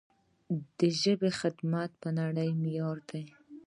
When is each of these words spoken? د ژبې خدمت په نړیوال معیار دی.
د 0.77 0.79
ژبې 1.01 1.29
خدمت 1.39 1.91
په 2.01 2.09
نړیوال 2.19 2.57
معیار 2.63 2.97
دی. 3.11 3.23